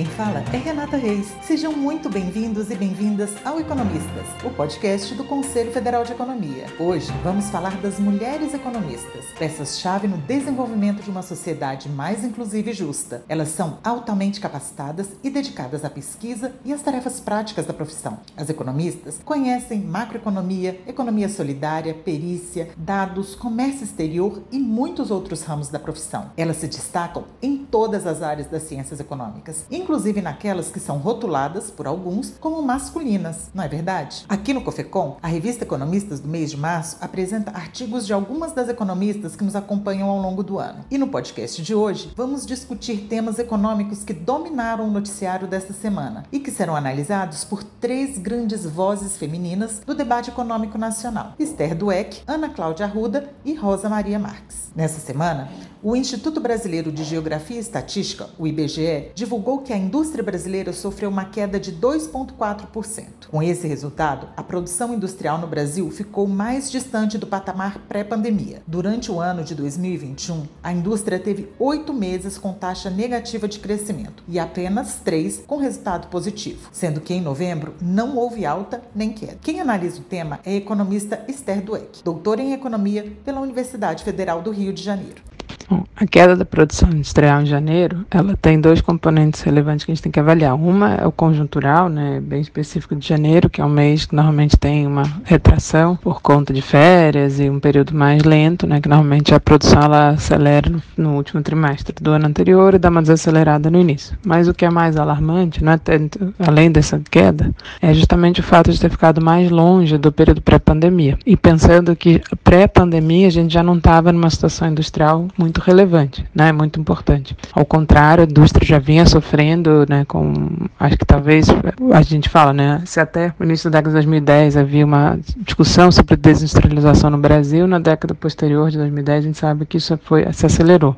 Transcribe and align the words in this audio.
quem 0.00 0.06
fala 0.06 0.42
é 0.50 0.56
Renata 0.56 0.96
Reis. 0.96 1.30
Sejam 1.42 1.74
muito 1.74 2.08
bem-vindos 2.08 2.70
e 2.70 2.74
bem-vindas 2.74 3.28
ao 3.44 3.60
Economistas, 3.60 4.26
o 4.42 4.48
podcast 4.48 5.14
do 5.14 5.24
Conselho 5.24 5.70
Federal 5.72 6.04
de 6.04 6.12
Economia. 6.12 6.64
Hoje 6.78 7.12
vamos 7.22 7.50
falar 7.50 7.76
das 7.82 7.98
mulheres 7.98 8.54
economistas, 8.54 9.26
peças-chave 9.38 10.08
no 10.08 10.16
desenvolvimento 10.16 11.02
de 11.02 11.10
uma 11.10 11.20
sociedade 11.20 11.86
mais 11.90 12.24
inclusiva 12.24 12.70
e 12.70 12.72
justa. 12.72 13.22
Elas 13.28 13.48
são 13.48 13.76
altamente 13.84 14.40
capacitadas 14.40 15.06
e 15.22 15.28
dedicadas 15.28 15.84
à 15.84 15.90
pesquisa 15.90 16.50
e 16.64 16.72
às 16.72 16.80
tarefas 16.80 17.20
práticas 17.20 17.66
da 17.66 17.74
profissão. 17.74 18.20
As 18.38 18.48
economistas 18.48 19.20
conhecem 19.22 19.80
macroeconomia, 19.80 20.80
economia 20.86 21.28
solidária, 21.28 21.92
perícia, 21.92 22.70
dados, 22.74 23.34
comércio 23.34 23.84
exterior 23.84 24.42
e 24.50 24.58
muitos 24.58 25.10
outros 25.10 25.42
ramos 25.42 25.68
da 25.68 25.78
profissão. 25.78 26.30
Elas 26.38 26.56
se 26.56 26.68
destacam 26.68 27.24
em 27.42 27.58
todas 27.58 28.06
as 28.06 28.22
áreas 28.22 28.48
das 28.48 28.62
ciências 28.62 28.98
econômicas, 28.98 29.66
inclusive 29.70 29.89
naquelas 30.22 30.68
que 30.68 30.78
são 30.78 30.98
rotuladas 30.98 31.68
por 31.68 31.84
alguns 31.84 32.34
como 32.38 32.62
masculinas, 32.62 33.50
não 33.52 33.64
é 33.64 33.68
verdade? 33.68 34.24
Aqui 34.28 34.54
no 34.54 34.62
Cofecom, 34.62 35.16
a 35.20 35.26
revista 35.26 35.64
Economistas 35.64 36.20
do 36.20 36.28
mês 36.28 36.52
de 36.52 36.56
março 36.56 36.96
apresenta 37.00 37.50
artigos 37.50 38.06
de 38.06 38.12
algumas 38.12 38.52
das 38.52 38.68
economistas 38.68 39.34
que 39.34 39.42
nos 39.42 39.56
acompanham 39.56 40.08
ao 40.08 40.20
longo 40.20 40.44
do 40.44 40.60
ano. 40.60 40.84
E 40.90 40.96
no 40.96 41.08
podcast 41.08 41.60
de 41.60 41.74
hoje, 41.74 42.12
vamos 42.16 42.46
discutir 42.46 43.08
temas 43.08 43.40
econômicos 43.40 44.04
que 44.04 44.12
dominaram 44.12 44.86
o 44.86 44.90
noticiário 44.92 45.48
desta 45.48 45.72
semana 45.72 46.24
e 46.30 46.38
que 46.38 46.52
serão 46.52 46.76
analisados 46.76 47.44
por 47.44 47.64
três 47.64 48.16
grandes 48.16 48.64
vozes 48.64 49.16
femininas 49.16 49.80
do 49.84 49.94
debate 49.94 50.30
econômico 50.30 50.78
nacional: 50.78 51.34
Esther 51.36 51.74
Dueck, 51.74 52.22
Ana 52.28 52.48
Cláudia 52.48 52.86
Arruda 52.86 53.28
e 53.44 53.54
Rosa 53.54 53.88
Maria 53.88 54.20
Marques. 54.20 54.70
Nessa 54.76 55.00
semana, 55.00 55.50
o 55.82 55.96
Instituto 55.96 56.40
Brasileiro 56.40 56.92
de 56.92 57.02
Geografia 57.04 57.56
e 57.56 57.60
Estatística, 57.60 58.28
o 58.38 58.46
IBGE, 58.46 59.12
divulgou 59.14 59.60
que 59.60 59.72
a 59.72 59.78
indústria 59.78 60.22
brasileira 60.22 60.74
sofreu 60.74 61.08
uma 61.08 61.24
queda 61.24 61.58
de 61.58 61.72
2,4%. 61.72 63.28
Com 63.30 63.42
esse 63.42 63.66
resultado, 63.66 64.28
a 64.36 64.42
produção 64.42 64.92
industrial 64.92 65.38
no 65.38 65.46
Brasil 65.46 65.90
ficou 65.90 66.26
mais 66.26 66.70
distante 66.70 67.16
do 67.16 67.26
patamar 67.26 67.78
pré-pandemia. 67.88 68.62
Durante 68.66 69.10
o 69.10 69.20
ano 69.20 69.42
de 69.42 69.54
2021, 69.54 70.46
a 70.62 70.70
indústria 70.70 71.18
teve 71.18 71.48
oito 71.58 71.94
meses 71.94 72.36
com 72.36 72.52
taxa 72.52 72.90
negativa 72.90 73.48
de 73.48 73.58
crescimento 73.58 74.22
e 74.28 74.38
apenas 74.38 74.96
três 75.02 75.42
com 75.46 75.56
resultado 75.56 76.08
positivo, 76.08 76.68
sendo 76.72 77.00
que 77.00 77.14
em 77.14 77.22
novembro 77.22 77.74
não 77.80 78.18
houve 78.18 78.44
alta 78.44 78.82
nem 78.94 79.12
queda. 79.12 79.38
Quem 79.40 79.60
analisa 79.60 80.00
o 80.00 80.04
tema 80.04 80.40
é 80.44 80.50
a 80.50 80.56
economista 80.56 81.24
Esther 81.26 81.62
Dueck, 81.62 82.02
doutora 82.04 82.42
em 82.42 82.52
economia 82.52 83.16
pela 83.24 83.40
Universidade 83.40 84.04
Federal 84.04 84.42
do 84.42 84.50
Rio 84.50 84.74
de 84.74 84.82
Janeiro. 84.82 85.29
Bom, 85.70 85.84
a 85.94 86.04
queda 86.04 86.34
da 86.34 86.44
produção 86.44 86.90
industrial 86.90 87.42
em 87.42 87.46
janeiro, 87.46 88.04
ela 88.10 88.36
tem 88.36 88.60
dois 88.60 88.80
componentes 88.80 89.40
relevantes 89.42 89.84
que 89.84 89.92
a 89.92 89.94
gente 89.94 90.02
tem 90.02 90.10
que 90.10 90.18
avaliar. 90.18 90.56
Uma 90.56 90.94
é 90.94 91.06
o 91.06 91.12
conjuntural, 91.12 91.88
né, 91.88 92.20
bem 92.20 92.40
específico 92.40 92.96
de 92.96 93.06
janeiro, 93.06 93.48
que 93.48 93.60
é 93.60 93.64
um 93.64 93.68
mês 93.68 94.04
que 94.04 94.16
normalmente 94.16 94.56
tem 94.56 94.84
uma 94.84 95.04
retração 95.24 95.94
por 95.94 96.20
conta 96.20 96.52
de 96.52 96.60
férias 96.60 97.38
e 97.38 97.48
um 97.48 97.60
período 97.60 97.94
mais 97.94 98.24
lento, 98.24 98.66
né, 98.66 98.80
que 98.80 98.88
normalmente 98.88 99.32
a 99.32 99.38
produção 99.38 99.80
ela 99.80 100.08
acelera 100.08 100.68
no, 100.68 100.82
no 100.96 101.14
último 101.14 101.40
trimestre 101.40 101.94
do 102.00 102.10
ano 102.10 102.26
anterior 102.26 102.74
e 102.74 102.78
dá 102.78 102.88
uma 102.88 103.00
desacelerada 103.00 103.70
no 103.70 103.78
início. 103.78 104.18
Mas 104.26 104.48
o 104.48 104.54
que 104.54 104.64
é 104.64 104.70
mais 104.70 104.96
alarmante, 104.96 105.64
é 105.64 105.76
tanto, 105.76 106.34
além 106.40 106.72
dessa 106.72 107.00
queda, 107.08 107.54
é 107.80 107.94
justamente 107.94 108.40
o 108.40 108.42
fato 108.42 108.72
de 108.72 108.80
ter 108.80 108.90
ficado 108.90 109.20
mais 109.20 109.48
longe 109.48 109.96
do 109.96 110.10
período 110.10 110.42
pré-pandemia. 110.42 111.16
E 111.24 111.36
pensando 111.36 111.94
que 111.94 112.20
pré-pandemia 112.42 113.28
a 113.28 113.30
gente 113.30 113.54
já 113.54 113.62
não 113.62 113.76
estava 113.76 114.10
numa 114.10 114.28
situação 114.28 114.66
industrial 114.66 115.28
muito 115.38 115.59
muito 115.60 115.66
relevante, 115.66 116.24
né? 116.34 116.50
Muito 116.50 116.80
importante. 116.80 117.36
Ao 117.52 117.64
contrário, 117.64 118.24
a 118.24 118.26
indústria 118.26 118.66
já 118.66 118.78
vinha 118.78 119.04
sofrendo, 119.06 119.84
né? 119.88 120.04
Com, 120.06 120.46
acho 120.78 120.96
que 120.96 121.04
talvez 121.04 121.46
a 121.92 122.02
gente 122.02 122.28
fala, 122.28 122.52
né? 122.52 122.82
Se 122.86 122.98
até 122.98 123.32
no 123.38 123.44
início 123.44 123.70
da 123.70 123.78
década 123.78 123.90
de 123.90 124.06
2010 124.06 124.56
havia 124.56 124.84
uma 124.84 125.18
discussão 125.38 125.92
sobre 125.92 126.16
desindustrialização 126.16 127.10
no 127.10 127.18
Brasil, 127.18 127.66
na 127.66 127.78
década 127.78 128.14
posterior 128.14 128.70
de 128.70 128.78
2010 128.78 129.18
a 129.18 129.26
gente 129.26 129.38
sabe 129.38 129.66
que 129.66 129.76
isso 129.76 129.98
foi 130.02 130.26
se 130.32 130.46
acelerou. 130.46 130.96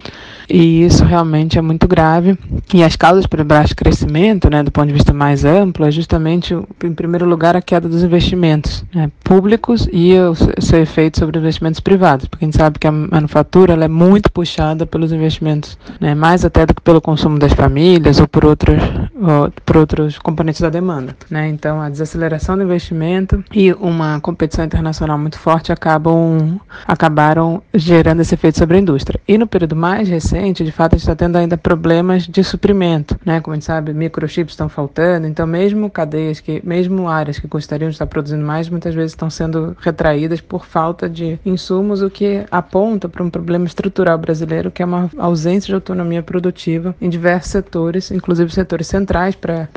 E 0.48 0.84
isso 0.84 1.04
realmente 1.04 1.58
é 1.58 1.62
muito 1.62 1.88
grave. 1.88 2.38
E 2.72 2.82
as 2.82 2.96
causas 2.96 3.26
para 3.26 3.42
o 3.42 3.44
baixo 3.44 3.74
crescimento, 3.74 4.48
né? 4.48 4.62
Do 4.62 4.70
ponto 4.70 4.86
de 4.86 4.92
vista 4.92 5.12
mais 5.12 5.44
amplo, 5.44 5.86
é 5.86 5.90
justamente, 5.90 6.54
em 6.54 6.94
primeiro 6.94 7.26
lugar, 7.26 7.56
a 7.56 7.62
queda 7.62 7.88
dos 7.88 8.02
investimentos 8.02 8.84
né, 8.94 9.10
públicos 9.24 9.88
e 9.92 10.14
o 10.18 10.34
seu 10.34 10.80
efeito 10.80 11.18
sobre 11.18 11.38
investimentos 11.38 11.80
privados, 11.80 12.26
porque 12.26 12.44
a 12.44 12.46
gente 12.46 12.56
sabe 12.56 12.78
que 12.78 12.86
a 12.86 12.92
manufatura 12.92 13.72
é 13.72 13.88
muito 13.88 14.30
puxada 14.30 14.51
puxada 14.52 14.84
pelos 14.84 15.12
investimentos, 15.12 15.78
né, 15.98 16.14
mais 16.14 16.44
até 16.44 16.66
do 16.66 16.74
que 16.74 16.82
pelo 16.82 17.00
consumo 17.00 17.38
das 17.38 17.52
famílias 17.52 18.20
ou 18.20 18.28
por 18.28 18.44
outros, 18.44 18.78
ou 19.14 19.50
por 19.64 19.76
outros 19.78 20.18
componentes 20.18 20.60
da 20.60 20.68
demanda. 20.68 21.16
Né? 21.30 21.48
Então, 21.48 21.80
a 21.80 21.88
desaceleração 21.88 22.56
do 22.56 22.62
investimento 22.62 23.42
e 23.52 23.72
uma 23.72 24.20
competição 24.20 24.64
internacional 24.64 25.18
muito 25.18 25.38
forte 25.38 25.72
acabam, 25.72 26.60
acabaram 26.86 27.62
gerando 27.72 28.20
esse 28.20 28.34
efeito 28.34 28.58
sobre 28.58 28.76
a 28.76 28.80
indústria. 28.80 29.20
E 29.26 29.38
no 29.38 29.46
período 29.46 29.74
mais 29.74 30.08
recente, 30.08 30.64
de 30.64 30.72
fato, 30.72 30.94
a 30.94 30.98
gente 30.98 31.08
está 31.08 31.16
tendo 31.16 31.36
ainda 31.36 31.56
problemas 31.56 32.24
de 32.24 32.44
suprimento. 32.44 33.18
Né? 33.24 33.40
Como 33.40 33.54
a 33.54 33.56
gente 33.56 33.64
sabe, 33.64 33.94
microchips 33.94 34.52
estão 34.52 34.68
faltando, 34.68 35.26
então 35.26 35.46
mesmo 35.46 35.90
cadeias, 35.90 36.40
que, 36.40 36.60
mesmo 36.64 37.08
áreas 37.08 37.38
que 37.38 37.46
gostariam 37.46 37.88
de 37.88 37.94
estar 37.94 38.06
produzindo 38.06 38.44
mais, 38.44 38.68
muitas 38.68 38.94
vezes 38.94 39.12
estão 39.12 39.30
sendo 39.30 39.74
retraídas 39.80 40.40
por 40.40 40.66
falta 40.66 41.08
de 41.08 41.38
insumos, 41.44 42.02
o 42.02 42.10
que 42.10 42.44
aponta 42.50 43.08
para 43.08 43.22
um 43.22 43.30
problema 43.30 43.64
estrutural 43.64 44.18
brasileiro 44.18 44.41
brasileiro, 44.42 44.70
que 44.70 44.82
é 44.82 44.84
uma 44.84 45.10
ausência 45.16 45.68
de 45.68 45.74
autonomia 45.74 46.22
produtiva 46.22 46.94
em 47.00 47.08
diversos 47.08 47.50
setores, 47.50 48.10
inclusive 48.10 48.52
setores 48.52 48.86
centrais 48.86 49.34
para 49.34 49.68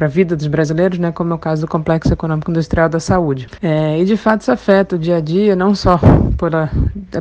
a 0.00 0.06
vida 0.06 0.36
dos 0.36 0.46
brasileiros, 0.46 0.98
né, 0.98 1.12
como 1.12 1.32
é 1.32 1.36
o 1.36 1.38
caso 1.38 1.62
do 1.62 1.68
complexo 1.68 2.12
econômico 2.12 2.50
industrial 2.50 2.88
da 2.88 3.00
saúde. 3.00 3.48
É, 3.62 4.00
e 4.00 4.04
de 4.04 4.16
fato 4.16 4.42
isso 4.42 4.52
afeta 4.52 4.96
o 4.96 4.98
dia 4.98 5.16
a 5.16 5.20
dia, 5.20 5.54
não 5.54 5.74
só 5.74 5.98
por, 6.36 6.54
a, 6.54 6.70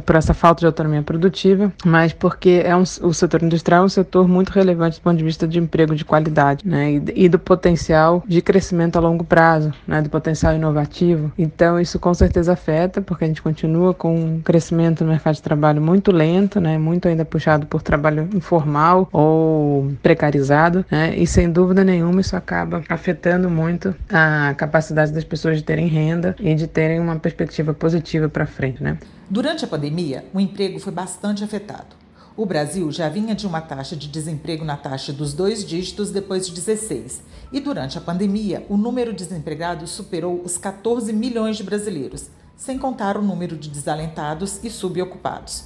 por 0.06 0.16
essa 0.16 0.34
falta 0.34 0.62
de 0.62 0.66
autonomia 0.66 1.02
produtiva, 1.02 1.72
mas 1.86 2.14
porque 2.14 2.62
é 2.64 2.76
um, 2.76 2.84
o 3.02 3.14
setor 3.14 3.44
industrial 3.44 3.84
é 3.84 3.86
um 3.86 3.90
setor 3.90 4.28
muito 4.28 4.50
relevante 4.50 5.00
do 5.00 5.04
ponto 5.04 5.18
de 5.18 5.24
vista 5.24 5.48
de 5.48 5.60
emprego 5.60 5.96
de 5.96 6.06
qualidade 6.06 6.68
né, 6.68 6.94
e, 6.94 7.26
e 7.26 7.30
do 7.30 7.40
potencial 7.40 8.24
de 8.28 8.42
crescimento 8.42 8.98
a 8.98 9.00
longo 9.00 9.24
prazo, 9.24 9.72
né, 9.88 10.02
do 10.02 10.10
potencial 10.10 10.56
inovativo. 10.56 11.32
Então 11.38 11.80
isso 11.80 12.00
com 12.00 12.14
certeza 12.14 12.54
afeta, 12.54 13.02
porque 13.02 13.24
a 13.24 13.28
gente 13.28 13.42
continua 13.42 13.94
com 13.94 14.16
um 14.16 14.42
crescimento 14.42 15.04
no 15.04 15.12
mercado 15.12 15.36
de 15.36 15.42
trabalho 15.42 15.82
muito 15.82 16.12
lento 16.12 16.37
né, 16.60 16.78
muito 16.78 17.08
ainda 17.08 17.26
puxado 17.26 17.66
por 17.66 17.82
trabalho 17.82 18.30
informal 18.34 19.08
ou 19.12 19.92
precarizado, 20.04 20.86
né, 20.92 21.16
e 21.16 21.26
sem 21.26 21.50
dúvida 21.50 21.84
nenhuma 21.84 22.22
isso 22.22 22.36
acaba 22.36 22.84
afetando 22.90 23.50
muito 23.50 23.96
a 24.10 24.54
capacidade 24.56 25.12
das 25.12 25.24
pessoas 25.24 25.58
de 25.58 25.64
terem 25.64 25.88
renda 25.88 26.36
e 26.40 26.54
de 26.56 26.68
terem 26.68 27.00
uma 27.00 27.18
perspectiva 27.18 27.74
positiva 27.74 28.30
para 28.30 28.46
frente. 28.46 28.82
Né. 28.82 28.98
Durante 29.30 29.66
a 29.66 29.68
pandemia, 29.68 30.26
o 30.34 30.40
emprego 30.40 30.80
foi 30.80 30.94
bastante 30.94 31.44
afetado. 31.44 31.96
O 32.38 32.46
Brasil 32.46 32.92
já 32.92 33.10
vinha 33.10 33.34
de 33.34 33.48
uma 33.48 33.60
taxa 33.60 33.96
de 33.96 34.08
desemprego 34.08 34.64
na 34.64 34.78
taxa 34.78 35.12
dos 35.12 35.34
dois 35.34 35.66
dígitos 35.66 36.12
depois 36.12 36.46
de 36.46 36.54
16, 36.54 37.24
e 37.52 37.60
durante 37.60 37.98
a 37.98 38.02
pandemia, 38.02 38.64
o 38.70 38.78
número 38.78 39.12
de 39.12 39.26
desempregados 39.26 39.90
superou 39.90 40.42
os 40.46 40.56
14 40.56 41.12
milhões 41.12 41.58
de 41.58 41.64
brasileiros, 41.64 42.30
sem 42.56 42.78
contar 42.78 43.18
o 43.18 43.24
número 43.24 43.56
de 43.56 43.70
desalentados 43.70 44.64
e 44.64 44.70
subocupados. 44.70 45.66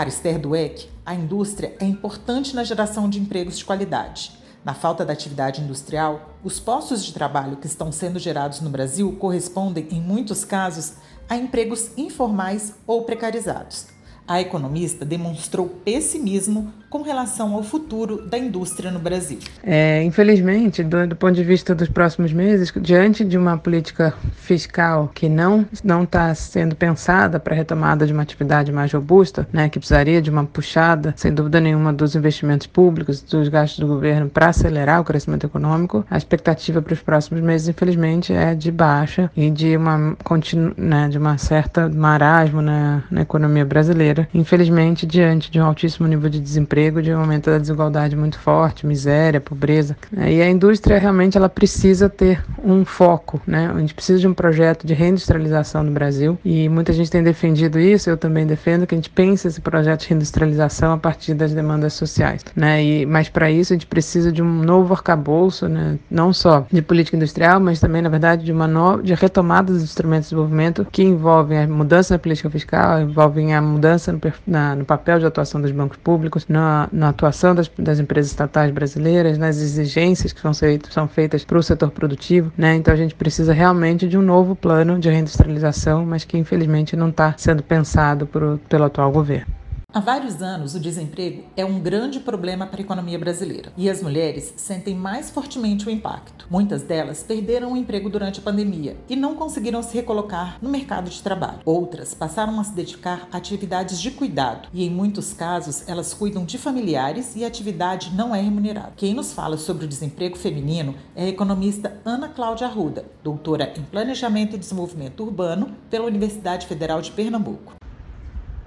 Para 0.00 0.08
Esther 0.08 0.38
Dweck, 0.38 0.88
a 1.04 1.14
indústria 1.14 1.76
é 1.78 1.84
importante 1.84 2.56
na 2.56 2.64
geração 2.64 3.06
de 3.06 3.20
empregos 3.20 3.58
de 3.58 3.66
qualidade. 3.66 4.32
Na 4.64 4.72
falta 4.72 5.04
da 5.04 5.12
atividade 5.12 5.60
industrial, 5.60 6.38
os 6.42 6.58
postos 6.58 7.04
de 7.04 7.12
trabalho 7.12 7.58
que 7.58 7.66
estão 7.66 7.92
sendo 7.92 8.18
gerados 8.18 8.62
no 8.62 8.70
Brasil 8.70 9.14
correspondem, 9.16 9.86
em 9.90 10.00
muitos 10.00 10.42
casos, 10.42 10.94
a 11.28 11.36
empregos 11.36 11.90
informais 11.98 12.76
ou 12.86 13.02
precarizados. 13.04 13.88
A 14.30 14.40
economista 14.40 15.04
demonstrou 15.04 15.66
pessimismo 15.68 16.72
com 16.88 17.02
relação 17.02 17.54
ao 17.54 17.62
futuro 17.62 18.28
da 18.28 18.36
indústria 18.36 18.90
no 18.90 18.98
Brasil. 18.98 19.38
É, 19.62 20.02
infelizmente, 20.02 20.82
do, 20.82 21.06
do, 21.06 21.16
ponto 21.16 21.34
de 21.34 21.44
vista 21.44 21.72
dos 21.72 21.88
próximos 21.88 22.32
meses, 22.32 22.72
diante 22.80 23.24
de 23.24 23.38
uma 23.38 23.56
política 23.56 24.12
fiscal 24.34 25.08
que 25.14 25.28
não 25.28 25.64
não 25.84 26.02
está 26.02 26.34
sendo 26.34 26.74
pensada 26.74 27.38
para 27.38 27.54
a 27.54 27.56
retomada 27.56 28.06
de 28.06 28.12
uma 28.12 28.22
atividade 28.22 28.72
mais 28.72 28.92
robusta, 28.92 29.48
né, 29.52 29.68
que 29.68 29.78
precisaria 29.78 30.20
de 30.20 30.30
uma 30.30 30.44
puxada, 30.44 31.14
sem 31.16 31.32
dúvida 31.32 31.60
nenhuma, 31.60 31.92
dos 31.92 32.16
investimentos 32.16 32.66
públicos, 32.66 33.22
dos 33.22 33.48
gastos 33.48 33.78
do 33.78 33.86
governo 33.86 34.28
para 34.28 34.48
acelerar 34.48 35.00
o 35.00 35.04
crescimento 35.04 35.46
econômico, 35.46 36.04
a 36.10 36.16
expectativa 36.16 36.82
para 36.82 36.94
os 36.94 37.02
próximos 37.02 37.40
meses, 37.40 37.68
infelizmente, 37.68 38.32
é 38.32 38.54
de 38.54 38.72
baixa 38.72 39.30
e 39.36 39.48
de 39.48 39.76
uma 39.76 40.16
continu, 40.24 40.72
né, 40.76 41.08
de 41.08 41.18
uma 41.18 41.38
certa 41.38 41.88
marasmo 41.88 42.60
na, 42.60 43.04
na 43.10 43.22
economia 43.22 43.64
brasileira 43.64 44.19
brasileira, 44.20 44.28
infelizmente, 44.34 45.06
diante 45.06 45.50
de 45.50 45.60
um 45.60 45.64
altíssimo 45.64 46.06
nível 46.06 46.28
de 46.28 46.40
desemprego, 46.40 47.02
de 47.02 47.12
um 47.12 47.20
aumento 47.20 47.50
da 47.50 47.58
desigualdade 47.58 48.16
muito 48.16 48.38
forte, 48.38 48.86
miséria, 48.86 49.40
pobreza. 49.40 49.96
E 50.16 50.40
a 50.42 50.48
indústria 50.48 50.98
realmente 50.98 51.36
ela 51.36 51.48
precisa 51.48 52.08
ter 52.08 52.42
um 52.62 52.84
foco, 52.84 53.40
né? 53.46 53.70
A 53.74 53.78
gente 53.78 53.94
precisa 53.94 54.18
de 54.18 54.28
um 54.28 54.34
projeto 54.34 54.86
de 54.86 54.94
reindustrialização 54.94 55.82
no 55.82 55.92
Brasil 55.92 56.38
e 56.44 56.68
muita 56.68 56.92
gente 56.92 57.10
tem 57.10 57.22
defendido 57.22 57.78
isso, 57.78 58.10
eu 58.10 58.16
também 58.16 58.46
defendo 58.46 58.86
que 58.86 58.94
a 58.94 58.98
gente 58.98 59.10
pense 59.10 59.46
esse 59.46 59.60
projeto 59.60 60.00
de 60.00 60.08
reindustrialização 60.08 60.92
a 60.92 60.98
partir 60.98 61.34
das 61.34 61.52
demandas 61.52 61.92
sociais, 61.94 62.44
né? 62.54 62.82
E 62.82 63.06
mas 63.06 63.28
para 63.28 63.50
isso 63.50 63.72
a 63.72 63.76
gente 63.76 63.86
precisa 63.86 64.32
de 64.32 64.42
um 64.42 64.62
novo 64.62 64.92
arcabouço, 64.92 65.68
né? 65.68 65.98
Não 66.10 66.32
só 66.32 66.66
de 66.70 66.82
política 66.82 67.16
industrial, 67.16 67.60
mas 67.60 67.80
também 67.80 68.02
na 68.02 68.08
verdade 68.08 68.44
de 68.44 68.52
uma 68.52 68.66
nova 68.66 69.02
de 69.02 69.14
retomada 69.14 69.72
dos 69.72 69.82
instrumentos 69.82 70.28
de 70.28 70.34
desenvolvimento 70.34 70.86
que 70.90 71.02
envolvem 71.02 71.58
a 71.58 71.66
mudança 71.66 72.14
na 72.14 72.18
política 72.18 72.50
fiscal, 72.50 73.00
envolvem 73.00 73.54
a 73.54 73.60
mudança 73.60 74.09
no, 74.12 74.20
na, 74.46 74.74
no 74.74 74.84
papel 74.84 75.18
de 75.18 75.26
atuação 75.26 75.60
dos 75.60 75.70
bancos 75.70 75.96
públicos, 75.98 76.46
na, 76.48 76.88
na 76.92 77.08
atuação 77.10 77.54
das, 77.54 77.70
das, 77.78 77.98
empresas 77.98 78.30
estatais 78.30 78.70
brasileiras, 78.70 79.38
nas 79.38 79.58
exigências 79.58 80.32
que 80.32 80.40
são, 80.40 80.54
feitas, 80.54 80.92
são 80.92 81.08
feitas 81.08 81.44
para 81.44 81.58
o 81.58 81.62
setor 81.62 81.90
produtivo, 81.90 82.52
né? 82.56 82.74
Então 82.74 82.92
a 82.92 82.96
gente 82.96 83.14
precisa 83.14 83.52
realmente 83.52 84.08
de 84.08 84.16
um 84.16 84.22
novo 84.22 84.54
plano 84.54 84.98
de 84.98 85.08
reindustrialização, 85.08 86.04
mas 86.04 86.24
que 86.24 86.38
infelizmente 86.38 86.96
não 86.96 87.08
está 87.10 87.34
sendo 87.36 87.62
pensado 87.62 88.26
por, 88.26 88.58
pelo 88.68 88.84
atual 88.84 89.10
governo. 89.10 89.59
Há 89.92 89.98
vários 89.98 90.40
anos, 90.40 90.76
o 90.76 90.78
desemprego 90.78 91.42
é 91.56 91.64
um 91.64 91.80
grande 91.80 92.20
problema 92.20 92.64
para 92.64 92.80
a 92.80 92.84
economia 92.84 93.18
brasileira 93.18 93.72
e 93.76 93.90
as 93.90 94.00
mulheres 94.00 94.54
sentem 94.56 94.94
mais 94.94 95.30
fortemente 95.30 95.88
o 95.88 95.90
impacto. 95.90 96.46
Muitas 96.48 96.84
delas 96.84 97.24
perderam 97.24 97.72
o 97.72 97.76
emprego 97.76 98.08
durante 98.08 98.38
a 98.38 98.42
pandemia 98.42 98.96
e 99.08 99.16
não 99.16 99.34
conseguiram 99.34 99.82
se 99.82 99.92
recolocar 99.92 100.58
no 100.62 100.70
mercado 100.70 101.10
de 101.10 101.20
trabalho. 101.20 101.58
Outras 101.64 102.14
passaram 102.14 102.60
a 102.60 102.62
se 102.62 102.72
dedicar 102.72 103.26
a 103.32 103.36
atividades 103.36 104.00
de 104.00 104.12
cuidado 104.12 104.68
e, 104.72 104.86
em 104.86 104.90
muitos 104.90 105.32
casos, 105.32 105.82
elas 105.88 106.14
cuidam 106.14 106.44
de 106.44 106.56
familiares 106.56 107.34
e 107.34 107.42
a 107.42 107.48
atividade 107.48 108.14
não 108.14 108.32
é 108.32 108.40
remunerada. 108.40 108.92
Quem 108.96 109.12
nos 109.12 109.32
fala 109.32 109.58
sobre 109.58 109.86
o 109.86 109.88
desemprego 109.88 110.38
feminino 110.38 110.94
é 111.16 111.24
a 111.24 111.28
economista 111.28 112.00
Ana 112.04 112.28
Cláudia 112.28 112.68
Arruda, 112.68 113.06
doutora 113.24 113.72
em 113.76 113.82
Planejamento 113.82 114.54
e 114.54 114.58
Desenvolvimento 114.58 115.24
Urbano 115.24 115.74
pela 115.90 116.06
Universidade 116.06 116.68
Federal 116.68 117.02
de 117.02 117.10
Pernambuco. 117.10 117.79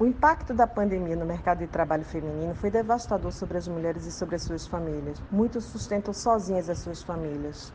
O 0.04 0.06
impacto 0.06 0.54
da 0.54 0.68
pandemia 0.68 1.16
no 1.16 1.26
mercado 1.26 1.60
de 1.60 1.68
trabalho 1.68 2.04
feminino 2.04 2.54
foi 2.56 2.70
devastador 2.70 3.32
sobre 3.32 3.58
as 3.58 3.70
mulheres 3.70 4.06
e 4.06 4.12
sobre 4.12 4.36
as 4.36 4.42
suas 4.42 4.68
famílias. 4.68 5.18
Muitos 5.32 5.64
sustentam 5.64 6.14
sozinhas 6.14 6.70
as 6.70 6.80
suas 6.80 7.02
famílias. 7.02 7.72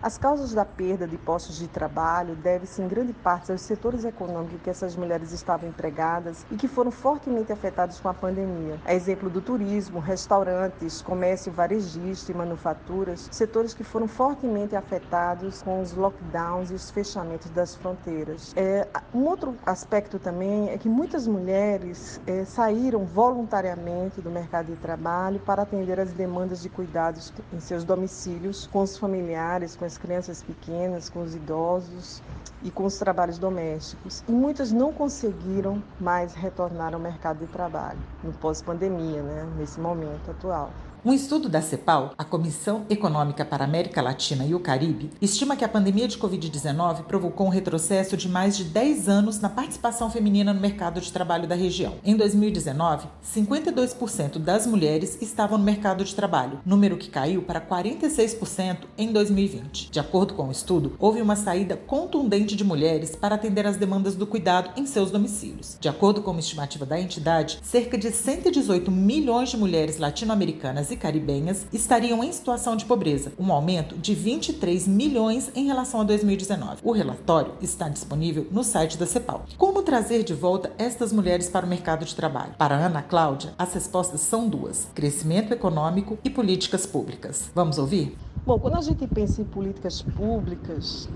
As 0.00 0.16
causas 0.16 0.54
da 0.54 0.64
perda 0.64 1.08
de 1.08 1.18
postos 1.18 1.56
de 1.56 1.66
trabalho 1.66 2.36
devem-se 2.36 2.80
em 2.80 2.86
grande 2.86 3.12
parte 3.12 3.50
aos 3.50 3.62
setores 3.62 4.04
econômicos 4.04 4.60
que 4.62 4.70
essas 4.70 4.94
mulheres 4.94 5.32
estavam 5.32 5.68
empregadas 5.68 6.46
e 6.52 6.56
que 6.56 6.68
foram 6.68 6.92
fortemente 6.92 7.52
afetados 7.52 7.98
com 7.98 8.08
a 8.08 8.14
pandemia. 8.14 8.78
A 8.84 8.94
exemplo 8.94 9.28
do 9.28 9.40
turismo, 9.40 9.98
restaurantes, 9.98 11.02
comércio 11.02 11.50
varejista 11.50 12.30
e 12.30 12.34
manufaturas, 12.34 13.28
setores 13.32 13.74
que 13.74 13.82
foram 13.82 14.06
fortemente 14.06 14.76
afetados 14.76 15.62
com 15.62 15.82
os 15.82 15.92
lockdowns 15.92 16.70
e 16.70 16.74
os 16.74 16.90
fechamentos 16.92 17.50
das 17.50 17.74
fronteiras. 17.74 18.54
É, 18.56 18.86
um 19.12 19.24
outro 19.24 19.56
aspecto 19.66 20.20
também 20.20 20.70
é 20.70 20.78
que 20.78 20.88
muitas 20.88 21.26
mulheres 21.26 22.20
é, 22.24 22.44
saíram 22.44 23.04
voluntariamente 23.04 24.20
do 24.20 24.30
mercado 24.30 24.66
de 24.66 24.76
trabalho 24.76 25.40
para 25.40 25.62
atender 25.62 25.98
às 25.98 26.12
demandas 26.12 26.62
de 26.62 26.68
cuidados 26.68 27.32
em 27.52 27.58
seus 27.58 27.82
domicílios 27.82 28.68
com 28.68 28.82
os 28.82 28.96
familiares, 28.96 29.74
com 29.74 29.87
as 29.88 29.98
crianças 29.98 30.42
pequenas, 30.42 31.08
com 31.08 31.22
os 31.22 31.34
idosos 31.34 32.22
e 32.62 32.70
com 32.70 32.84
os 32.84 32.98
trabalhos 32.98 33.38
domésticos. 33.38 34.22
E 34.28 34.32
muitas 34.32 34.70
não 34.70 34.92
conseguiram 34.92 35.82
mais 35.98 36.34
retornar 36.34 36.94
ao 36.94 37.00
mercado 37.00 37.38
de 37.38 37.46
trabalho 37.46 37.98
no 38.22 38.32
pós-pandemia, 38.34 39.22
né, 39.22 39.48
nesse 39.58 39.80
momento 39.80 40.30
atual. 40.30 40.70
Um 41.08 41.12
estudo 41.14 41.48
da 41.48 41.62
CEPAL, 41.62 42.12
a 42.18 42.22
Comissão 42.22 42.84
Econômica 42.90 43.42
para 43.42 43.64
a 43.64 43.66
América 43.66 44.02
Latina 44.02 44.44
e 44.44 44.54
o 44.54 44.60
Caribe, 44.60 45.08
estima 45.22 45.56
que 45.56 45.64
a 45.64 45.68
pandemia 45.68 46.06
de 46.06 46.18
Covid-19 46.18 47.04
provocou 47.04 47.46
um 47.46 47.50
retrocesso 47.50 48.14
de 48.14 48.28
mais 48.28 48.58
de 48.58 48.64
10 48.64 49.08
anos 49.08 49.40
na 49.40 49.48
participação 49.48 50.10
feminina 50.10 50.52
no 50.52 50.60
mercado 50.60 51.00
de 51.00 51.10
trabalho 51.10 51.48
da 51.48 51.54
região. 51.54 51.94
Em 52.04 52.14
2019, 52.14 53.08
52% 53.24 54.36
das 54.36 54.66
mulheres 54.66 55.16
estavam 55.22 55.56
no 55.56 55.64
mercado 55.64 56.04
de 56.04 56.14
trabalho, 56.14 56.60
número 56.62 56.98
que 56.98 57.08
caiu 57.08 57.40
para 57.40 57.58
46% 57.58 58.80
em 58.98 59.10
2020. 59.10 59.90
De 59.90 59.98
acordo 59.98 60.34
com 60.34 60.48
o 60.48 60.52
estudo, 60.52 60.94
houve 60.98 61.22
uma 61.22 61.36
saída 61.36 61.74
contundente 61.74 62.54
de 62.54 62.64
mulheres 62.64 63.16
para 63.16 63.36
atender 63.36 63.66
às 63.66 63.78
demandas 63.78 64.14
do 64.14 64.26
cuidado 64.26 64.78
em 64.78 64.84
seus 64.84 65.10
domicílios. 65.10 65.78
De 65.80 65.88
acordo 65.88 66.20
com 66.20 66.32
uma 66.32 66.40
estimativa 66.40 66.84
da 66.84 67.00
entidade, 67.00 67.60
cerca 67.62 67.96
de 67.96 68.10
118 68.10 68.90
milhões 68.90 69.48
de 69.48 69.56
mulheres 69.56 69.96
latino-americanas 69.96 70.90
e 70.90 70.97
caribenhas 70.98 71.66
estariam 71.72 72.22
em 72.22 72.30
situação 72.32 72.76
de 72.76 72.84
pobreza, 72.84 73.32
um 73.38 73.52
aumento 73.52 73.96
de 73.96 74.14
23 74.14 74.86
milhões 74.86 75.50
em 75.54 75.66
relação 75.66 76.00
a 76.00 76.04
2019. 76.04 76.80
O 76.82 76.92
relatório 76.92 77.54
está 77.60 77.88
disponível 77.88 78.46
no 78.50 78.62
site 78.62 78.98
da 78.98 79.06
CEPAL. 79.06 79.44
Como 79.56 79.82
trazer 79.82 80.22
de 80.22 80.34
volta 80.34 80.72
estas 80.76 81.12
mulheres 81.12 81.48
para 81.48 81.64
o 81.64 81.68
mercado 81.68 82.04
de 82.04 82.14
trabalho? 82.14 82.54
Para 82.58 82.74
Ana 82.74 83.02
Cláudia, 83.02 83.54
as 83.56 83.72
respostas 83.72 84.20
são 84.20 84.48
duas: 84.48 84.88
crescimento 84.94 85.52
econômico 85.52 86.18
e 86.22 86.28
políticas 86.28 86.84
públicas. 86.84 87.50
Vamos 87.54 87.78
ouvir? 87.78 88.16
Bom, 88.44 88.58
quando 88.58 88.76
a 88.76 88.80
gente 88.80 89.06
pensa 89.06 89.42
em 89.42 89.44
políticas 89.44 90.02
públicas 90.02 91.08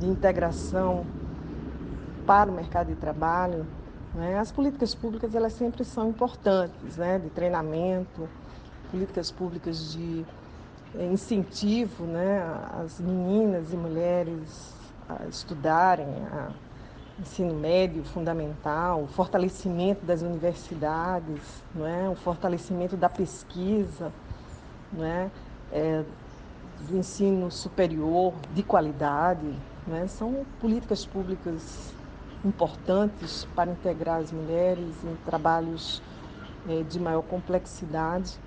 de 0.00 0.06
integração 0.06 1.06
para 2.26 2.50
o 2.50 2.54
mercado 2.54 2.88
de 2.88 2.96
trabalho, 2.96 3.66
né, 4.14 4.38
as 4.38 4.52
políticas 4.52 4.94
públicas 4.94 5.34
elas 5.34 5.52
sempre 5.52 5.84
são 5.84 6.08
importantes, 6.10 6.96
né, 6.96 7.18
de 7.18 7.30
treinamento, 7.30 8.28
políticas 8.92 9.30
públicas 9.30 9.92
de 9.94 10.24
eh, 10.94 11.06
incentivo 11.06 12.04
né, 12.04 12.42
às 12.78 13.00
meninas 13.00 13.72
e 13.72 13.76
mulheres 13.76 14.74
a 15.08 15.26
estudarem 15.26 16.06
a 16.30 16.50
ensino 17.18 17.54
médio 17.54 18.04
fundamental, 18.04 19.02
o 19.02 19.06
fortalecimento 19.06 20.04
das 20.04 20.22
universidades, 20.22 21.62
não 21.74 21.86
é? 21.86 22.08
o 22.08 22.14
fortalecimento 22.14 22.96
da 22.96 23.08
pesquisa, 23.08 24.12
não 24.92 25.04
é? 25.04 25.30
É, 25.72 26.04
do 26.88 26.96
ensino 26.96 27.50
superior 27.50 28.34
de 28.52 28.62
qualidade, 28.62 29.54
é? 29.92 30.06
são 30.06 30.44
políticas 30.60 31.06
públicas 31.06 31.94
importantes 32.44 33.46
para 33.54 33.70
integrar 33.70 34.20
as 34.20 34.32
mulheres 34.32 35.04
em 35.04 35.14
trabalhos 35.24 36.02
é, 36.68 36.82
de 36.82 36.98
maior 36.98 37.22
complexidade 37.22 38.38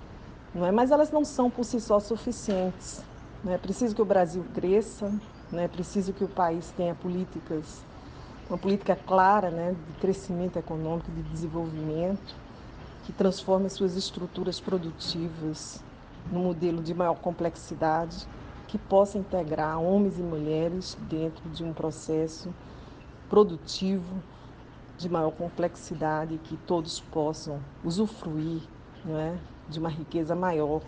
não 0.55 0.65
é? 0.65 0.71
mas 0.71 0.89
elas 0.89 1.11
não 1.11 1.25
são 1.25 1.51
por 1.51 1.65
si 1.65 1.81
só 1.81 1.99
suficientes. 1.99 3.03
É 3.45 3.57
preciso 3.57 3.93
que 3.93 4.01
o 4.01 4.05
Brasil 4.05 4.43
cresça, 4.55 5.13
é 5.53 5.67
preciso 5.67 6.13
que 6.13 6.23
o 6.23 6.27
país 6.27 6.71
tenha 6.75 6.95
políticas, 6.95 7.85
uma 8.49 8.57
política 8.57 8.95
clara 8.95 9.51
né, 9.51 9.75
de 9.87 9.99
crescimento 9.99 10.57
econômico, 10.57 11.11
de 11.11 11.21
desenvolvimento, 11.23 12.35
que 13.03 13.11
transforme 13.11 13.69
suas 13.69 13.95
estruturas 13.95 14.59
produtivas 14.59 15.83
num 16.31 16.41
modelo 16.41 16.81
de 16.81 16.93
maior 16.93 17.15
complexidade, 17.15 18.27
que 18.67 18.79
possa 18.79 19.19
integrar 19.19 19.79
homens 19.79 20.17
e 20.17 20.23
mulheres 20.23 20.97
dentro 21.07 21.47
de 21.49 21.63
um 21.63 21.71
processo 21.71 22.51
produtivo 23.29 24.23
de 24.97 25.07
maior 25.07 25.31
complexidade, 25.31 26.39
que 26.39 26.57
todos 26.57 26.99
possam 26.99 27.59
usufruir 27.83 28.61
não 29.03 29.19
é, 29.19 29.37
de 29.69 29.79
uma 29.79 29.89
riqueza 29.89 30.35
maior 30.35 30.81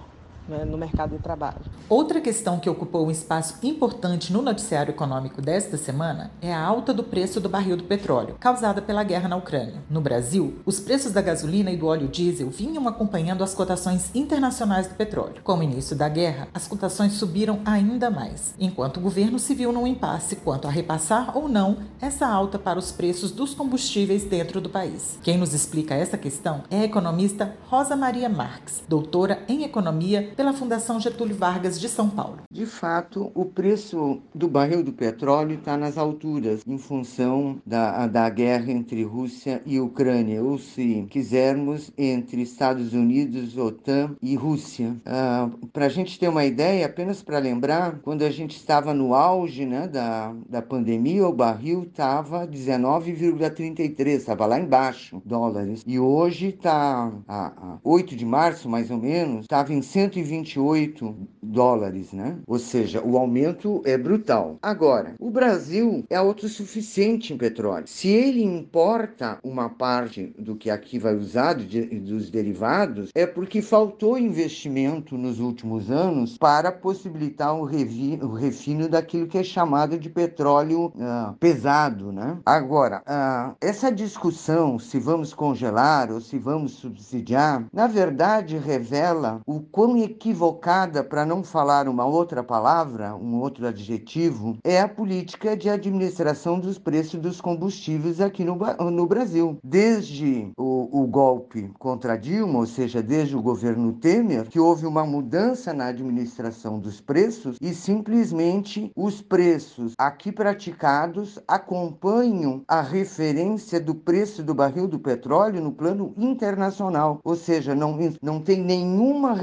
né, 0.48 0.66
no 0.66 0.78
mercado 0.78 1.16
de 1.16 1.22
trabalho. 1.22 1.60
Outra 1.90 2.20
questão 2.20 2.60
que 2.60 2.70
ocupou 2.70 3.08
um 3.08 3.12
espaço 3.12 3.56
importante 3.64 4.32
no 4.34 4.42
noticiário 4.42 4.92
econômico 4.92 5.42
desta 5.42 5.78
semana 5.78 6.32
é 6.42 6.54
a 6.54 6.62
alta 6.62 6.94
do 6.94 7.04
preço 7.04 7.40
do 7.40 7.50
barril 7.50 7.78
do 7.78 7.84
petróleo, 7.84 8.36
causada 8.40 8.82
pela 8.82 9.04
guerra 9.04 9.30
na 9.30 9.36
Ucrânia. 9.36 9.82
No 9.90 10.02
Brasil, 10.02 10.60
os 10.66 10.80
preços 10.80 11.12
da 11.12 11.22
gasolina 11.22 11.72
e 11.72 11.78
do 11.78 11.88
óleo 11.88 12.08
diesel 12.08 12.50
vinham 12.50 12.88
acompanhando 12.88 13.44
as 13.44 13.54
cotações 13.54 14.14
internacionais 14.16 14.88
do 14.88 14.96
petróleo. 14.96 15.42
Com 15.44 15.58
o 15.58 15.64
início 15.64 15.96
da 15.96 16.10
guerra, 16.10 16.48
as 16.54 16.68
cotações 16.68 17.14
subiram 17.14 17.60
ainda 17.66 18.10
mais, 18.10 18.54
enquanto 18.60 18.98
o 18.98 19.02
governo 19.02 19.40
se 19.40 19.54
viu 19.54 19.72
num 19.72 19.88
impasse 19.88 20.38
quanto 20.38 20.68
a 20.68 20.72
repassar 20.72 21.38
ou 21.38 21.48
não 21.48 21.78
essa 22.02 22.28
alta 22.28 22.60
para 22.60 22.80
os 22.80 22.92
preços 22.92 23.32
dos 23.32 23.54
combustíveis 23.54 24.24
dentro 24.24 24.60
do 24.60 24.70
país. 24.70 25.20
Quem 25.24 25.38
nos 25.38 25.54
explica 25.54 25.96
essa 25.96 26.18
questão 26.18 26.64
é 26.70 26.82
a 26.82 26.86
economista 26.86 27.56
Rosa 27.68 27.96
Maria 27.96 28.30
Marques, 28.30 28.84
doutora 28.88 29.40
em 29.48 29.64
economia 29.64 30.32
pela 30.38 30.54
Fundação 30.54 31.00
Getúlio 31.00 31.36
Vargas 31.36 31.82
de 31.82 31.90
São 31.90 32.08
Paulo. 32.08 32.38
De 32.52 32.68
fato, 32.68 33.32
o 33.34 33.44
preço 33.44 34.22
do 34.36 34.48
barril 34.48 34.84
do 34.84 34.94
petróleo 34.94 35.56
está 35.56 35.76
nas 35.76 35.98
alturas, 35.98 36.62
em 36.68 36.78
função 36.78 37.58
da, 37.66 38.06
da 38.06 38.30
guerra 38.30 38.72
entre 38.72 39.04
Rússia 39.04 39.64
e 39.66 39.80
Ucrânia, 39.80 40.44
ou 40.44 40.60
se 40.60 41.08
quisermos, 41.10 41.92
entre 41.98 42.44
Estados 42.44 42.94
Unidos, 42.94 43.58
OTAN 43.58 44.16
e 44.22 44.36
Rússia. 44.36 44.96
Ah, 45.04 45.50
para 45.74 45.88
a 45.88 45.90
gente 45.90 46.20
ter 46.20 46.28
uma 46.28 46.46
ideia, 46.46 46.86
apenas 46.86 47.24
para 47.24 47.40
lembrar, 47.40 48.00
quando 48.04 48.22
a 48.22 48.30
gente 48.30 48.56
estava 48.56 48.94
no 48.94 49.16
auge 49.16 49.66
né, 49.66 49.88
da, 49.88 50.36
da 50.48 50.62
pandemia, 50.62 51.28
o 51.28 51.34
barril 51.34 51.84
estava 51.84 52.48
19,33, 52.48 54.08
estava 54.08 54.46
lá 54.46 54.60
embaixo, 54.60 55.20
dólares. 55.26 55.84
E 55.88 56.00
hoje 56.00 56.50
está, 56.50 57.12
a, 57.28 57.48
a 57.48 57.78
8 57.84 58.16
de 58.16 58.26
março 58.26 58.70
mais 58.70 58.92
ou 58.92 58.98
menos, 58.98 59.42
estava 59.42 59.74
em 59.74 59.82
128 60.28 61.16
dólares, 61.42 62.12
né? 62.12 62.38
Ou 62.46 62.60
seja, 62.60 63.02
o 63.04 63.18
aumento 63.18 63.82
é 63.86 63.98
brutal. 63.98 64.58
Agora, 64.62 65.16
o 65.20 65.32
Brasil 65.32 66.04
é 66.10 66.16
autossuficiente 66.16 67.34
em 67.34 67.38
petróleo. 67.38 67.88
Se 67.88 68.08
ele 68.10 68.44
importa 68.44 69.40
uma 69.44 69.70
parte 69.70 70.34
do 70.38 70.56
que 70.56 70.70
aqui 70.70 71.00
vai 71.00 71.16
usar, 71.16 71.56
de, 71.56 71.86
dos 72.00 72.30
derivados, 72.30 73.12
é 73.16 73.26
porque 73.26 73.62
faltou 73.62 74.18
investimento 74.18 75.18
nos 75.18 75.40
últimos 75.40 75.90
anos 75.90 76.38
para 76.38 76.72
possibilitar 76.72 77.56
o, 77.56 77.64
revi, 77.64 78.20
o 78.22 78.34
refino 78.34 78.90
daquilo 78.90 79.28
que 79.28 79.38
é 79.38 79.44
chamado 79.44 79.98
de 79.98 80.10
petróleo 80.10 80.88
uh, 80.88 81.34
pesado, 81.40 82.12
né? 82.12 82.38
Agora, 82.46 83.02
uh, 83.08 83.56
essa 83.62 83.92
discussão 83.92 84.78
se 84.80 85.00
vamos 85.00 85.34
congelar 85.34 86.12
ou 86.12 86.20
se 86.20 86.38
vamos 86.38 86.74
subsidiar, 86.74 87.66
na 87.72 87.88
verdade 87.88 88.58
revela 88.58 89.42
o 89.46 89.60
quão 89.60 89.98
equivocada, 90.18 91.04
para 91.04 91.26
não 91.26 91.44
falar 91.44 91.88
uma 91.88 92.06
outra 92.06 92.44
palavra, 92.44 93.16
um 93.16 93.40
outro 93.40 93.68
adjetivo, 93.68 94.58
é 94.64 94.82
a 94.82 94.90
política 94.90 95.56
de 95.56 95.70
administração 95.70 96.60
dos 96.60 96.80
preços 96.80 97.20
dos 97.20 97.40
combustíveis 97.40 98.20
aqui 98.20 98.44
no, 98.44 98.58
no 98.92 99.06
Brasil. 99.06 99.60
Desde 99.64 100.52
o, 100.58 101.04
o 101.04 101.08
golpe 101.08 101.70
contra 101.78 102.18
Dilma, 102.18 102.60
ou 102.60 102.66
seja, 102.66 103.02
desde 103.02 103.38
o 103.38 103.42
governo 103.42 103.94
Temer, 103.94 104.48
que 104.48 104.60
houve 104.60 104.88
uma 104.88 105.06
mudança 105.06 105.72
na 105.72 105.86
administração 105.86 106.80
dos 106.80 107.00
preços 107.00 107.58
e 107.62 107.74
simplesmente 107.74 108.92
os 108.96 109.22
preços 109.22 109.94
aqui 110.00 110.32
praticados 110.32 111.38
acompanham 111.48 112.64
a 112.68 112.82
referência 112.82 113.80
do 113.80 113.94
preço 113.94 114.42
do 114.42 114.56
barril 114.56 114.88
do 114.88 115.00
petróleo 115.00 115.62
no 115.62 115.72
plano 115.72 116.14
internacional, 116.18 117.20
ou 117.24 117.36
seja, 117.36 117.76
não, 117.76 117.98
não 118.22 118.42
tem 118.42 118.64
nenhuma 118.64 119.34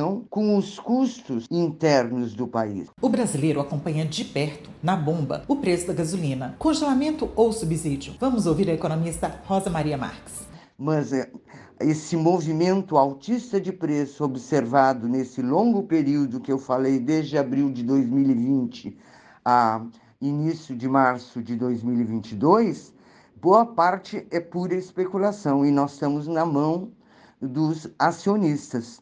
relação 0.00 0.24
com 0.30 0.56
os 0.56 0.78
custos 0.78 1.46
internos 1.50 2.34
do 2.34 2.48
país. 2.48 2.88
O 3.00 3.08
brasileiro 3.08 3.60
acompanha 3.60 4.04
de 4.04 4.24
perto, 4.24 4.70
na 4.82 4.96
bomba, 4.96 5.44
o 5.46 5.56
preço 5.56 5.86
da 5.86 5.92
gasolina. 5.92 6.56
Congelamento 6.58 7.30
ou 7.36 7.52
subsídio? 7.52 8.14
Vamos 8.18 8.46
ouvir 8.46 8.70
a 8.70 8.74
economista 8.74 9.40
Rosa 9.44 9.68
Maria 9.68 9.98
Marques. 9.98 10.48
Mas 10.78 11.12
é, 11.12 11.30
esse 11.78 12.16
movimento 12.16 12.96
altista 12.96 13.60
de 13.60 13.72
preço 13.72 14.24
observado 14.24 15.06
nesse 15.06 15.42
longo 15.42 15.82
período 15.82 16.40
que 16.40 16.50
eu 16.50 16.58
falei, 16.58 16.98
desde 16.98 17.36
abril 17.36 17.70
de 17.70 17.82
2020 17.82 18.96
a 19.44 19.84
início 20.20 20.76
de 20.76 20.88
março 20.88 21.42
de 21.42 21.56
2022, 21.56 22.94
boa 23.40 23.64
parte 23.64 24.26
é 24.30 24.38
pura 24.38 24.74
especulação 24.74 25.64
e 25.64 25.70
nós 25.70 25.92
estamos 25.92 26.26
na 26.26 26.44
mão 26.44 26.92
dos 27.40 27.88
acionistas. 27.98 29.00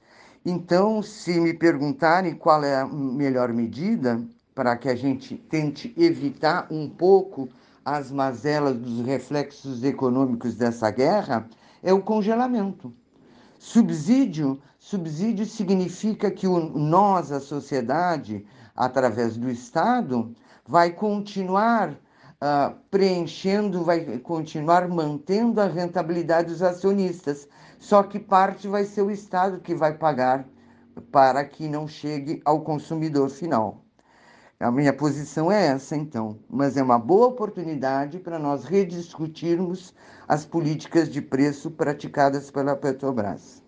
Então, 0.50 1.02
se 1.02 1.38
me 1.38 1.52
perguntarem 1.52 2.34
qual 2.34 2.64
é 2.64 2.80
a 2.80 2.86
melhor 2.86 3.52
medida 3.52 4.18
para 4.54 4.78
que 4.78 4.88
a 4.88 4.94
gente 4.94 5.36
tente 5.36 5.92
evitar 5.94 6.66
um 6.70 6.88
pouco 6.88 7.50
as 7.84 8.10
mazelas 8.10 8.74
dos 8.74 9.04
reflexos 9.04 9.84
econômicos 9.84 10.54
dessa 10.54 10.90
guerra, 10.90 11.46
é 11.82 11.92
o 11.92 12.00
congelamento. 12.00 12.90
Subsídio, 13.58 14.58
subsídio 14.78 15.44
significa 15.44 16.30
que 16.30 16.46
o, 16.46 16.58
nós, 16.58 17.30
a 17.30 17.40
sociedade, 17.40 18.46
através 18.74 19.36
do 19.36 19.50
Estado, 19.50 20.34
vai 20.66 20.92
continuar 20.92 21.90
uh, 21.90 22.74
preenchendo, 22.90 23.84
vai 23.84 24.18
continuar 24.20 24.88
mantendo 24.88 25.60
a 25.60 25.66
rentabilidade 25.66 26.48
dos 26.48 26.62
acionistas, 26.62 27.46
só 27.78 28.02
que 28.02 28.18
parte 28.18 28.66
vai 28.68 28.84
ser 28.84 29.02
o 29.02 29.10
Estado 29.10 29.60
que 29.60 29.74
vai 29.74 29.96
pagar 29.96 30.46
para 31.12 31.44
que 31.44 31.68
não 31.68 31.86
chegue 31.86 32.42
ao 32.44 32.62
consumidor 32.62 33.30
final. 33.30 33.84
A 34.60 34.72
minha 34.72 34.92
posição 34.92 35.52
é 35.52 35.68
essa, 35.68 35.96
então, 35.96 36.40
mas 36.50 36.76
é 36.76 36.82
uma 36.82 36.98
boa 36.98 37.28
oportunidade 37.28 38.18
para 38.18 38.40
nós 38.40 38.64
rediscutirmos 38.64 39.94
as 40.26 40.44
políticas 40.44 41.08
de 41.08 41.22
preço 41.22 41.70
praticadas 41.70 42.50
pela 42.50 42.74
Petrobras. 42.74 43.62